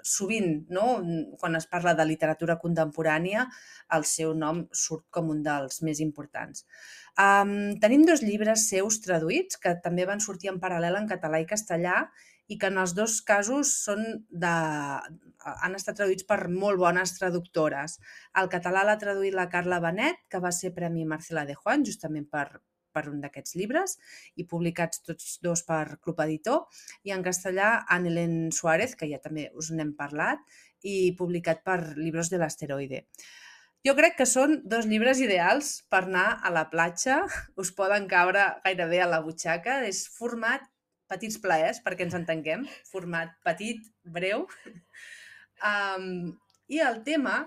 [0.06, 0.98] sovint, no?
[1.40, 3.48] quan es parla de literatura contemporània,
[3.98, 6.66] el seu nom surt com un dels més importants.
[7.14, 11.50] Um, tenim dos llibres seus traduïts que també van sortir en paral·lel en català i
[11.50, 12.08] castellà
[12.52, 14.54] i que en els dos casos són de,
[15.54, 18.00] han estat traduïts per molt bones traductores.
[18.40, 22.28] Al català l'ha traduït la Carla Benet, que va ser Premi Marcela de Juan, justament
[22.30, 22.48] per,
[22.94, 23.98] per un d'aquests llibres
[24.40, 26.66] i publicats tots dos per Club Editor,
[27.04, 30.44] i en castellà Anelén Suárez, que ja també us n'hem parlat,
[30.84, 33.08] i publicat per Libros de l'Asteroide.
[33.84, 37.24] Jo crec que són dos llibres ideals per anar a la platja,
[37.62, 40.70] us poden caure gairebé a la butxaca, és format
[41.12, 44.48] petits plaers, perquè ens entenguem, format petit, breu.
[45.64, 46.34] Um,
[46.68, 47.38] I el tema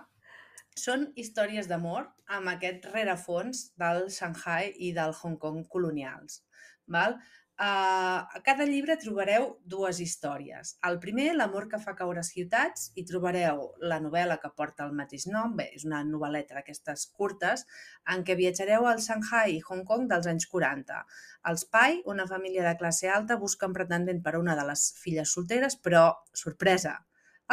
[0.76, 6.42] són històries d'amor amb aquest rerefons del Shanghai i del Hong Kong colonials.
[6.86, 7.18] Val?
[7.56, 10.74] Uh, a cada llibre trobareu dues històries.
[10.84, 15.24] El primer, L'amor que fa caure ciutats, i trobareu la novel·la que porta el mateix
[15.32, 17.64] nom, bé, és una novel·leta d'aquestes curtes,
[18.12, 21.00] en què viatjareu al Shanghai i Hong Kong dels anys 40.
[21.48, 25.80] Els Pai, una família de classe alta, busquen pretendent per una de les filles solteres,
[25.80, 26.98] però, sorpresa,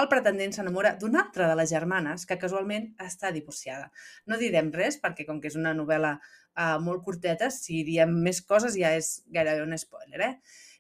[0.02, 3.92] el pretendent s'enamora d'una altra de les germanes que casualment està divorciada.
[4.26, 8.42] No direm res perquè com que és una novel·la uh, molt curteta, si diem més
[8.42, 10.22] coses ja és gairebé un spoiler.
[10.30, 10.34] Eh?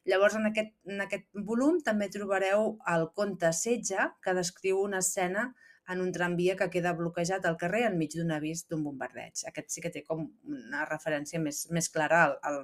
[0.09, 5.51] Llavors, en aquest, en aquest volum també trobareu el conte Setge, que descriu una escena
[5.93, 9.45] en un tramvia que queda bloquejat al carrer enmig d'un avís d'un bombardeig.
[9.49, 12.61] Aquest sí que té com una referència més, més clara al, al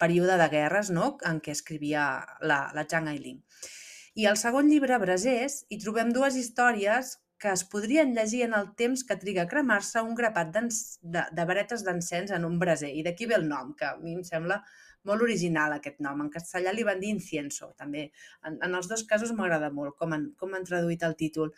[0.00, 1.12] període de guerres no?
[1.26, 2.06] en què escrivia
[2.40, 3.38] la, la Zhang Ailing.
[4.18, 8.66] I al segon llibre, Brasers, hi trobem dues històries que es podrien llegir en el
[8.76, 12.90] temps que triga a cremar-se un grapat de, de varetes d'encens en un braser.
[12.90, 14.58] I d'aquí ve el nom, que a mi em sembla
[15.08, 16.20] molt original aquest nom.
[16.20, 18.10] En castellà li van dir incienso, també.
[18.44, 21.54] En, en els dos casos m'agrada molt com han, com han traduït el títol.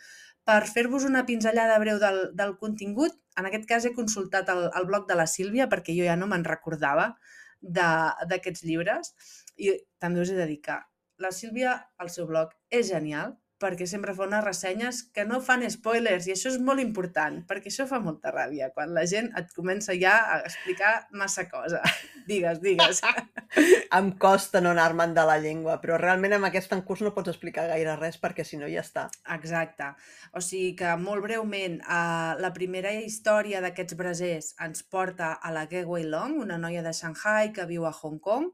[0.46, 4.86] Per fer-vos una pinzellada breu del, del contingut, en aquest cas he consultat el, el
[4.86, 7.14] blog de la Sílvia perquè jo ja no me'n recordava
[7.62, 9.14] d'aquests llibres
[9.56, 9.70] i
[10.02, 10.78] també us he de dir que
[11.22, 15.62] la Sílvia, al seu blog, és genial perquè sempre fa unes ressenyes que no fan
[15.70, 19.52] spoilers i això és molt important perquè això fa molta ràbia quan la gent et
[19.56, 21.82] comença ja a explicar massa cosa.
[22.30, 23.02] digues, digues.
[23.98, 27.68] em costa no anar-me'n de la llengua, però realment amb aquest encurs no pots explicar
[27.70, 29.08] gaire res perquè si no ja està.
[29.36, 29.92] Exacte.
[30.34, 35.66] O sigui que molt breument, eh, la primera història d'aquests brasers ens porta a la
[35.70, 38.50] Ge Wei Long, una noia de Shanghai que viu a Hong Kong,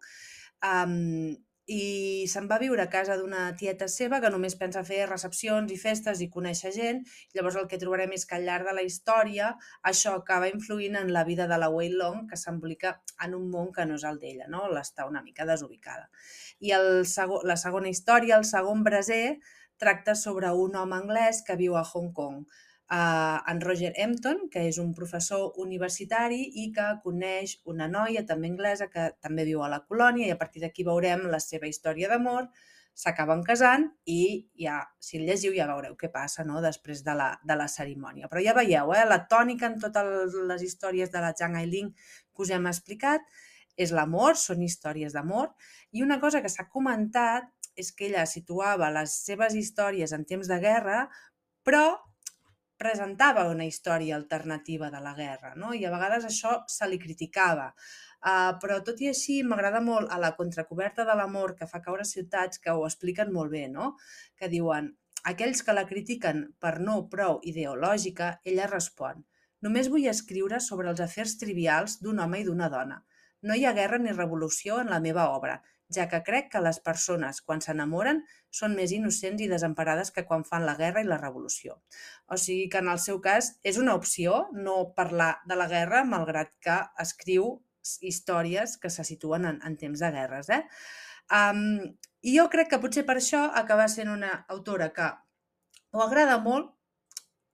[0.65, 1.37] um,
[1.69, 5.77] i se'n va viure a casa d'una tieta seva que només pensa fer recepcions i
[5.77, 7.03] festes i conèixer gent.
[7.37, 9.51] Llavors el que trobarem és que al llarg de la història
[9.91, 13.69] això acaba influint en la vida de la Wei Long, que s'emplica en un món
[13.77, 14.65] que no és el d'ella, no?
[14.73, 16.09] l'està una mica desubicada.
[16.65, 19.39] I el segon, la segona història, el segon braser,
[19.79, 22.49] tracta sobre un home anglès que viu a Hong Kong
[22.89, 28.49] a en Roger Empton, que és un professor universitari i que coneix una noia també
[28.49, 32.09] anglesa que també viu a la colònia i a partir d'aquí veurem la seva història
[32.09, 32.49] d'amor,
[32.99, 36.63] s'acaben casant i ja, si el llegiu ja veureu què passa no?
[36.65, 38.27] després de la, de la cerimònia.
[38.33, 39.05] Però ja veieu, eh?
[39.07, 43.23] la tònica en totes les històries de la Zhang Ailing que us hem explicat
[43.79, 45.53] és l'amor, són històries d'amor,
[45.95, 50.51] i una cosa que s'ha comentat és que ella situava les seves històries en temps
[50.51, 51.05] de guerra,
[51.63, 51.85] però
[52.79, 55.73] presentava una història alternativa de la guerra, no?
[55.75, 57.73] i a vegades això se li criticava.
[58.19, 62.07] Uh, però tot i així m'agrada molt a la contracoberta de l'amor que fa caure
[62.07, 63.95] ciutats que ho expliquen molt bé, no?
[64.39, 64.93] que diuen
[65.31, 69.27] aquells que la critiquen per no prou ideològica, ella respon
[69.67, 73.01] Només vull escriure sobre els afers trivials d'un home i d'una dona.
[73.49, 75.57] No hi ha guerra ni revolució en la meva obra
[75.95, 78.21] ja que crec que les persones, quan s'enamoren,
[78.51, 81.79] són més innocents i desemparades que quan fan la guerra i la revolució.
[82.29, 86.05] O sigui que en el seu cas és una opció no parlar de la guerra,
[86.05, 87.57] malgrat que escriu
[88.01, 90.51] històries que se situen en, en temps de guerres.
[90.53, 90.63] Eh?
[91.33, 91.81] Um,
[92.23, 95.09] I jo crec que potser per això acaba sent una autora que
[95.95, 96.75] o agrada molt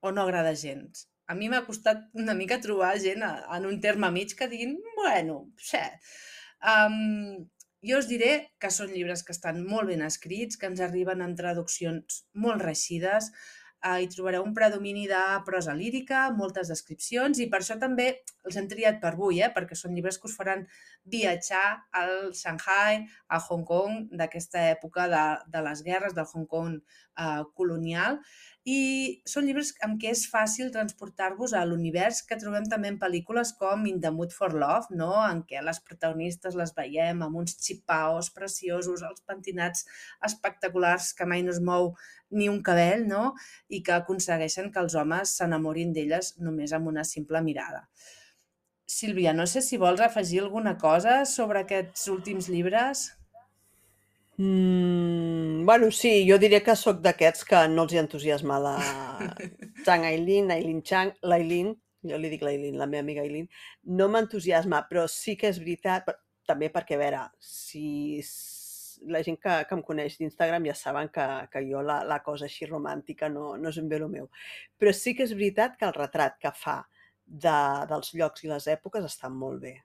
[0.00, 1.06] o no agrada gens.
[1.30, 5.38] A mi m'ha costat una mica trobar gent en un terme mig que diguin, bueno,
[5.56, 5.80] sí.
[6.64, 7.46] Um,
[7.85, 11.37] jo us diré que són llibres que estan molt ben escrits, que ens arriben en
[11.37, 13.30] traduccions molt reixides,
[13.85, 18.08] eh, hi trobareu un predomini de prosa lírica, moltes descripcions, i per això també
[18.48, 19.50] els hem triat per avui, eh?
[19.54, 20.64] perquè són llibres que us faran
[21.14, 21.64] viatjar
[22.00, 27.42] al Shanghai, a Hong Kong, d'aquesta època de, de les guerres, del Hong Kong eh,
[27.54, 28.20] colonial,
[28.65, 33.52] i són llibres amb què és fàcil transportar-vos a l'univers que trobem també en pel·lícules
[33.60, 35.10] com In the Mood for Love, no?
[35.21, 39.85] en què les protagonistes les veiem amb uns xipaos preciosos, els pentinats
[40.25, 41.92] espectaculars que mai no es mou
[42.33, 43.35] ni un cabell, no?
[43.69, 47.85] i que aconsegueixen que els homes s'enamorin d'elles només amb una simple mirada.
[48.88, 53.10] Sílvia, no sé si vols afegir alguna cosa sobre aquests últims llibres.
[54.37, 58.74] Mm, bueno, sí, jo diria que sóc d'aquests que no els hi entusiasma la
[59.87, 61.70] Zhang Aileen, Aileen Chang, l'Aileen,
[62.10, 63.46] jo li dic l'Aileen, la meva amiga Aileen,
[64.00, 66.10] no m'entusiasma, però sí que és veritat,
[66.50, 67.87] també perquè, a veure, si
[69.06, 72.48] la gent que, que em coneix d'Instagram ja saben que, que jo la, la cosa
[72.48, 74.28] així romàntica no, no és ben bé el meu.
[74.80, 76.80] Però sí que és veritat que el retrat que fa
[77.24, 77.58] de,
[77.90, 79.76] dels llocs i les èpoques està molt bé.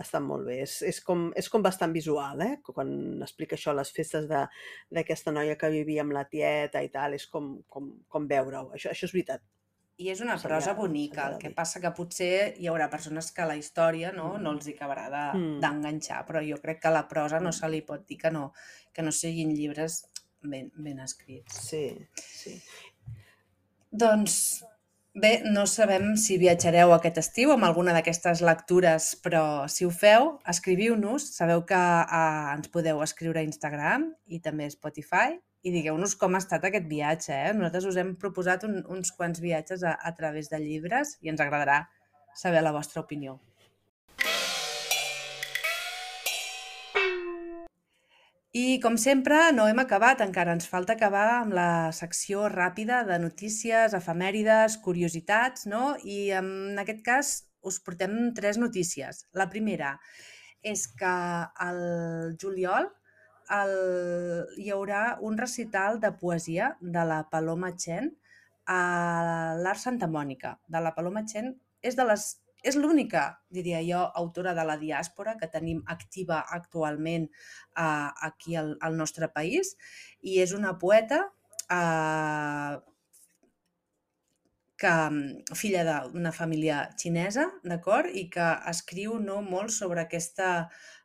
[0.00, 0.62] Estan molt bé.
[0.62, 2.60] És, és, com, és com bastant visual, eh?
[2.64, 4.46] Quan explica això, les festes de-
[4.90, 8.70] d'aquesta noia que vivia amb la tieta i tal, és com, com, com veure-ho.
[8.72, 9.42] Això, això és veritat.
[9.98, 13.44] I és una Seria- prosa bonica, el que passa que potser hi haurà persones que
[13.44, 14.56] la història no, no Mm.
[14.56, 15.60] els hi acabarà de- Mm.
[15.60, 17.52] d'enganxar, però jo crec que la prosa no Mm.
[17.52, 18.54] se li pot dir que no,
[18.92, 20.08] que no siguin llibres
[20.40, 21.54] ben, ben escrits.
[21.68, 22.60] Sí, sí.
[23.90, 24.64] Doncs
[25.14, 30.38] bé, no sabem si viatjareu aquest estiu amb alguna d'aquestes lectures, però si ho feu,
[30.48, 31.28] escriviu-nos.
[31.36, 36.34] Sabeu que eh, ens podeu escriure a Instagram i també a Spotify i digueu-nos com
[36.34, 37.36] ha estat aquest viatge.
[37.36, 37.54] Eh?
[37.54, 41.44] Nosaltres us hem proposat un, uns quants viatges a, a través de llibres i ens
[41.44, 41.84] agradarà
[42.34, 43.38] saber la vostra opinió.
[48.52, 53.16] I com sempre, no hem acabat, encara ens falta acabar amb la secció ràpida de
[53.22, 55.94] notícies, efemèrides, curiositats, no?
[56.04, 57.30] I en aquest cas
[57.64, 59.22] us portem tres notícies.
[59.32, 59.94] La primera
[60.60, 61.14] és que
[61.66, 61.80] al
[62.42, 62.90] juliol
[63.56, 63.72] el,
[64.60, 68.12] hi haurà un recital de poesia de la Paloma Chen
[68.68, 70.58] a l'Art Santa Mònica.
[70.68, 75.36] De la Paloma Chen és de les és l'única, diria jo, autora de la diàspora
[75.40, 79.74] que tenim activa actualment eh, aquí al, al nostre país
[80.22, 81.24] i és una poeta
[81.70, 82.78] eh,
[84.82, 88.10] que, mm, filla d'una família xinesa, d'acord?
[88.22, 90.50] I que escriu no, molt sobre aquesta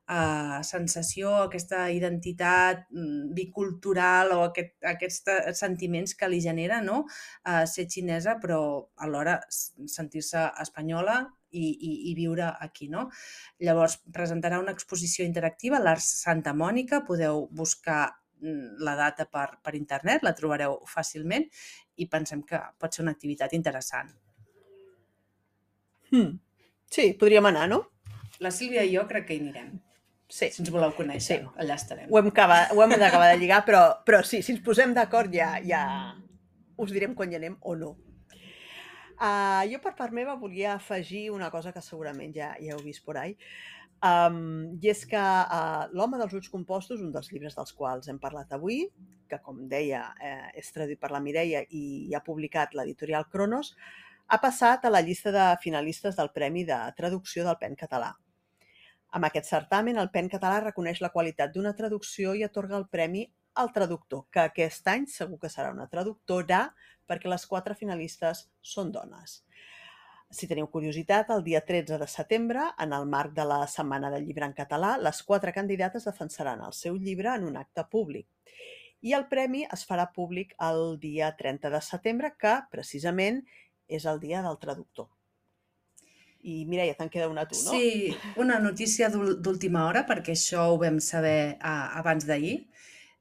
[0.10, 7.04] eh, sensació, aquesta identitat mm, bicultural o aquest, aquests ta- sentiments que li genera no?
[7.46, 8.62] eh, ser xinesa però
[9.08, 11.20] alhora sentir-se espanyola
[11.52, 12.90] i, i, i viure aquí.
[12.92, 13.08] No?
[13.64, 18.06] Llavors, presentarà una exposició interactiva a l'Art Santa Mònica, podeu buscar
[18.42, 21.48] mm, la data per, per internet, la trobareu fàcilment
[21.98, 24.12] i pensem que pot ser una activitat interessant.
[26.12, 26.38] Hmm.
[26.88, 27.82] Sí, podríem anar, no?
[28.40, 29.74] La Sílvia i jo crec que hi anirem.
[30.28, 30.50] Sí.
[30.52, 31.52] Si ens voleu conèixer, Sí.
[31.56, 32.10] allà estarem.
[32.12, 35.32] Ho hem, acabat, ho hem d'acabar de lligar, però, però sí, si ens posem d'acord
[35.34, 35.84] ja, ja
[36.78, 37.96] us direm quan hi anem o no.
[39.18, 43.02] Uh, jo per part meva volia afegir una cosa que segurament ja, ja heu vist
[43.06, 43.34] por ahí,
[44.06, 48.20] um, i és que uh, L'home dels ulls compostos, un dels llibres dels quals hem
[48.22, 48.84] parlat avui,
[49.28, 53.74] que com deia eh, és traduït per la Mireia i ha publicat l'editorial Cronos,
[54.28, 58.14] ha passat a la llista de finalistes del Premi de Traducció del PEN català.
[59.18, 63.26] Amb aquest certamen, el PEN català reconeix la qualitat d'una traducció i atorga el premi
[63.58, 66.68] al traductor, que aquest any segur que serà una traductora,
[67.08, 69.42] perquè les quatre finalistes són dones.
[70.30, 74.26] Si teniu curiositat, el dia 13 de setembre, en el marc de la Setmana del
[74.28, 78.28] Llibre en Català, les quatre candidates defensaran el seu llibre en un acte públic.
[79.08, 83.46] I el premi es farà públic el dia 30 de setembre, que precisament
[83.88, 85.08] és el dia del traductor.
[86.48, 87.72] I Mireia, te'n queda una a tu, no?
[87.72, 88.12] Sí,
[88.44, 92.58] una notícia d'última hora, perquè això ho vam saber uh, abans d'ahir,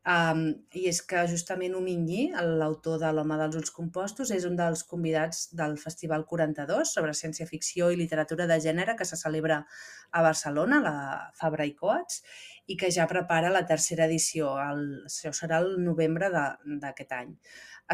[0.07, 0.43] um,
[0.79, 2.29] i és que justament Omingui,
[2.61, 7.91] l'autor de L'home dels ulls compostos, és un dels convidats del Festival 42 sobre ciència-ficció
[7.91, 9.65] i literatura de gènere que se celebra
[10.13, 10.97] a Barcelona, la
[11.35, 12.23] Fabra i Coats,
[12.67, 14.57] i que ja prepara la tercera edició.
[14.63, 17.37] El, això serà el novembre d'aquest any.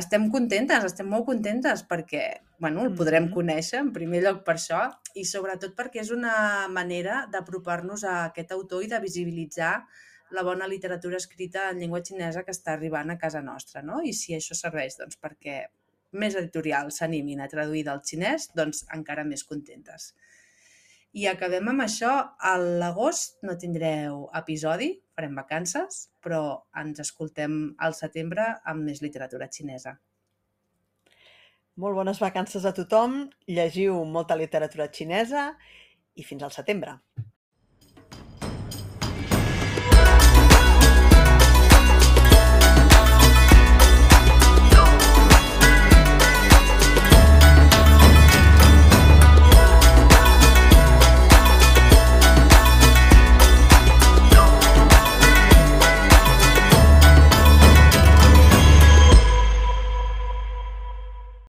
[0.00, 2.22] Estem contentes, estem molt contentes perquè
[2.62, 3.32] bueno, el podrem Mhm.
[3.34, 8.52] conèixer en primer lloc per això i sobretot perquè és una manera d'apropar-nos a aquest
[8.52, 9.84] autor i de visibilitzar
[10.32, 14.00] la bona literatura escrita en llengua xinesa que està arribant a casa nostra, no?
[14.02, 15.62] I si això serveix doncs, perquè
[16.12, 20.12] més editorials s'animin a traduir del xinès, doncs encara més contentes.
[21.12, 22.12] I acabem amb això.
[22.40, 26.40] A l'agost no tindreu episodi, farem vacances, però
[26.80, 29.98] ens escoltem al setembre amb més literatura xinesa.
[31.82, 35.50] Molt bones vacances a tothom, llegiu molta literatura xinesa
[36.16, 36.98] i fins al setembre.